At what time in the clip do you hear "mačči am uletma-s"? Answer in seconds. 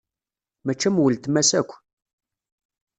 0.65-1.51